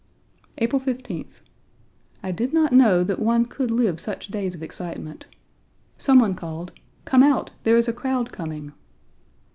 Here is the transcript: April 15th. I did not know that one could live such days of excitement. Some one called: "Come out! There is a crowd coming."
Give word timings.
April 0.57 0.79
15th. 0.81 1.43
I 2.23 2.31
did 2.31 2.53
not 2.53 2.73
know 2.73 3.03
that 3.03 3.19
one 3.19 3.45
could 3.45 3.69
live 3.69 3.99
such 3.99 4.29
days 4.29 4.55
of 4.55 4.63
excitement. 4.63 5.27
Some 5.95 6.17
one 6.17 6.33
called: 6.33 6.71
"Come 7.05 7.21
out! 7.21 7.51
There 7.61 7.77
is 7.77 7.87
a 7.87 7.93
crowd 7.93 8.31
coming." 8.31 8.73